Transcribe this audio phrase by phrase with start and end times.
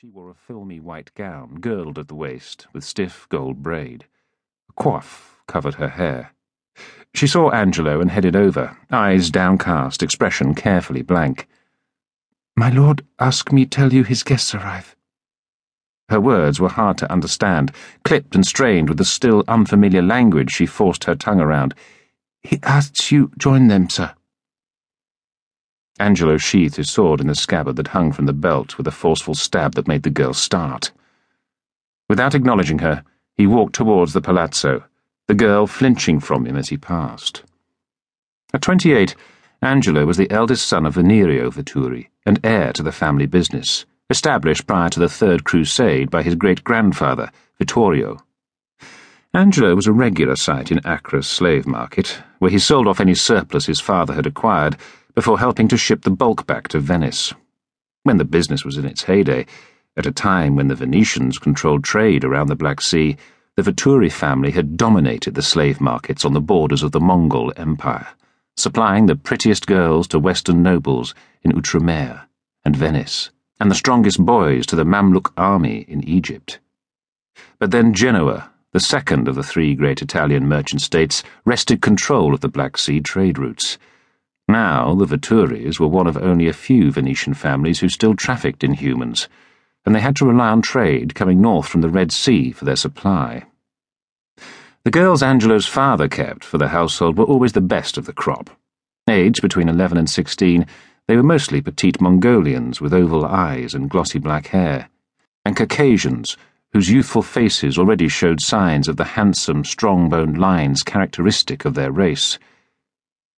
[0.00, 4.06] She wore a filmy white gown, girdled at the waist, with stiff gold braid.
[4.70, 6.32] A coif covered her hair.
[7.12, 11.46] She saw Angelo and headed over, eyes downcast, expression carefully blank.
[12.56, 14.96] My lord ask me tell you his guests arrive.
[16.08, 17.70] Her words were hard to understand,
[18.02, 21.74] clipped and strained with the still unfamiliar language she forced her tongue around.
[22.42, 24.14] He asks you join them, sir.
[26.00, 29.34] Angelo sheathed his sword in the scabbard that hung from the belt with a forceful
[29.34, 30.90] stab that made the girl start.
[32.08, 33.04] Without acknowledging her,
[33.36, 34.82] he walked towards the palazzo,
[35.28, 37.42] the girl flinching from him as he passed.
[38.54, 39.14] At twenty-eight,
[39.62, 44.66] Angelo was the eldest son of Venerio Vetturi and heir to the family business, established
[44.66, 48.24] prior to the Third Crusade by his great-grandfather, Vittorio.
[49.34, 53.66] Angelo was a regular sight in Acre's slave market, where he sold off any surplus
[53.66, 54.76] his father had acquired
[55.14, 57.34] before helping to ship the bulk back to Venice.
[58.02, 59.46] When the business was in its heyday,
[59.96, 63.16] at a time when the Venetians controlled trade around the Black Sea,
[63.56, 68.08] the Vetturi family had dominated the slave markets on the borders of the Mongol Empire,
[68.56, 72.22] supplying the prettiest girls to Western nobles in Outremer
[72.64, 76.60] and Venice, and the strongest boys to the Mamluk army in Egypt.
[77.58, 82.40] But then Genoa, the second of the three great Italian merchant states, wrested control of
[82.40, 83.76] the Black Sea trade routes
[84.52, 88.74] now, the Vetturis were one of only a few Venetian families who still trafficked in
[88.74, 89.28] humans,
[89.84, 92.76] and they had to rely on trade coming north from the Red Sea for their
[92.76, 93.44] supply.
[94.84, 98.50] The girls Angelo's father kept for the household were always the best of the crop.
[99.08, 100.66] Aged between 11 and 16,
[101.06, 104.88] they were mostly petite Mongolians with oval eyes and glossy black hair,
[105.44, 106.36] and Caucasians
[106.72, 111.90] whose youthful faces already showed signs of the handsome, strong boned lines characteristic of their
[111.90, 112.38] race.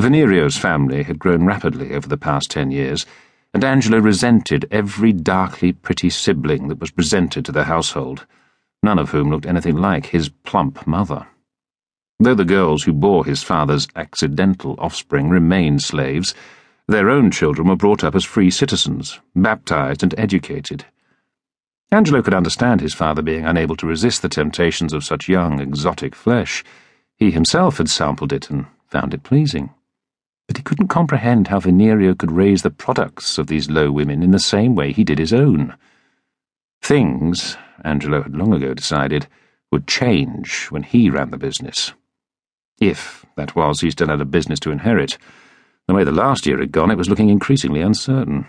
[0.00, 3.04] Venerio's family had grown rapidly over the past ten years,
[3.52, 8.24] and Angelo resented every darkly pretty sibling that was presented to the household,
[8.80, 11.26] none of whom looked anything like his plump mother.
[12.20, 16.32] Though the girls who bore his father's accidental offspring remained slaves,
[16.86, 20.84] their own children were brought up as free citizens, baptized and educated.
[21.90, 26.14] Angelo could understand his father being unable to resist the temptations of such young, exotic
[26.14, 26.62] flesh.
[27.16, 29.70] He himself had sampled it and found it pleasing
[30.48, 34.32] but he couldn't comprehend how Venerio could raise the products of these low women in
[34.32, 35.76] the same way he did his own.
[36.82, 39.28] Things, Angelo had long ago decided,
[39.70, 41.92] would change when he ran the business.
[42.80, 45.18] If, that was, he still had a business to inherit.
[45.86, 48.46] The way the last year had gone, it was looking increasingly uncertain.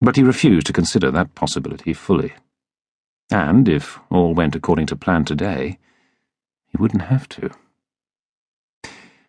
[0.00, 2.32] But he refused to consider that possibility fully.
[3.30, 5.78] And if all went according to plan today,
[6.68, 7.50] he wouldn't have to.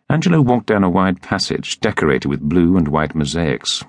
[0.08, 3.82] Angelo walked down a wide passage decorated with blue and white mosaics.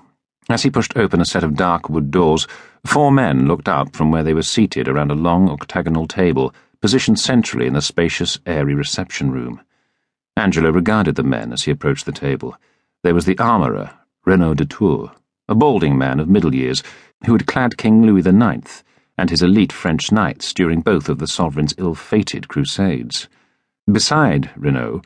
[0.48, 2.48] As he pushed open a set of dark wood doors,
[2.84, 7.20] four men looked up from where they were seated around a long octagonal table positioned
[7.20, 9.60] centrally in the spacious, airy reception room.
[10.36, 12.56] Angelo regarded the men as he approached the table.
[13.04, 13.90] There was the armourer,
[14.24, 15.10] Renaud de Tours,
[15.48, 16.82] a balding man of middle years,
[17.26, 18.82] who had clad King Louis IX
[19.16, 23.28] and his elite French knights during both of the sovereign's ill-fated crusades.
[23.90, 25.02] Beside Renaud,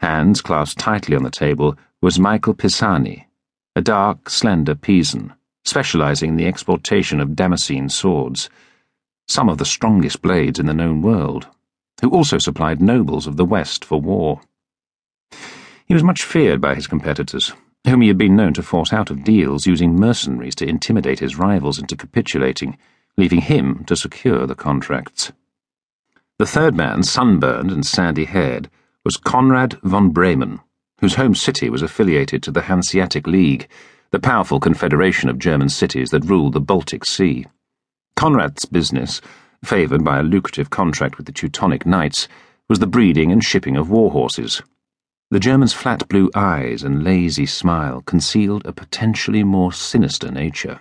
[0.00, 3.28] hands clasped tightly on the table, was Michael Pisani,
[3.76, 5.34] a dark, slender Pisan,
[5.64, 8.48] specializing in the exportation of Damascene swords,
[9.28, 11.46] some of the strongest blades in the known world,
[12.00, 14.40] who also supplied nobles of the West for war.
[15.84, 17.52] He was much feared by his competitors,
[17.86, 21.36] whom he had been known to force out of deals using mercenaries to intimidate his
[21.36, 22.78] rivals into capitulating,
[23.18, 25.30] leaving him to secure the contracts.
[26.38, 28.70] The third man, sunburned and sandy haired,
[29.02, 30.60] was Conrad von Bremen,
[31.00, 33.66] whose home city was affiliated to the Hanseatic League,
[34.10, 37.46] the powerful confederation of German cities that ruled the Baltic Sea.
[38.14, 39.22] Conrad's business,
[39.64, 42.28] favoured by a lucrative contract with the Teutonic Knights,
[42.68, 44.60] was the breeding and shipping of war horses.
[45.30, 50.78] The German's flat blue eyes and lazy smile concealed a potentially more sinister nature,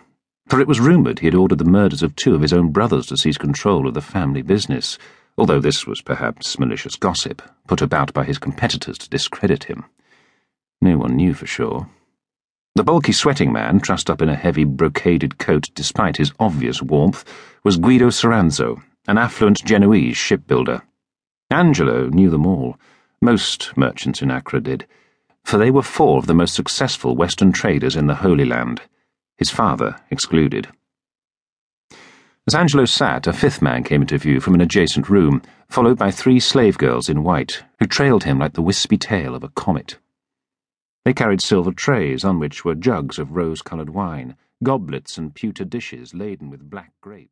[0.50, 3.08] for it was rumoured he had ordered the murders of two of his own brothers
[3.08, 4.98] to seize control of the family business
[5.40, 9.86] although this was perhaps malicious gossip, put about by his competitors to discredit him.
[10.82, 11.90] No one knew for sure.
[12.76, 17.24] The bulky sweating man, trussed up in a heavy brocaded coat despite his obvious warmth,
[17.64, 20.82] was Guido Soranzo, an affluent Genoese shipbuilder.
[21.50, 22.78] Angelo knew them all.
[23.22, 24.86] Most merchants in Acre did,
[25.44, 28.82] for they were four of the most successful Western traders in the Holy Land,
[29.38, 30.68] his father excluded.
[32.50, 36.10] As Angelo sat, a fifth man came into view from an adjacent room, followed by
[36.10, 40.00] three slave girls in white, who trailed him like the wispy tail of a comet.
[41.06, 45.64] They carried silver trays on which were jugs of rose coloured wine, goblets, and pewter
[45.64, 47.30] dishes laden with black grapes.